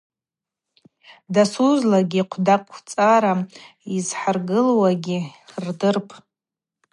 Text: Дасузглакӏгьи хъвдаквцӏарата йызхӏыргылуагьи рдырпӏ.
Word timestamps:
Дасузглакӏгьи 1.33 2.21
хъвдаквцӏарата 2.29 3.43
йызхӏыргылуагьи 3.93 5.19
рдырпӏ. 5.63 6.13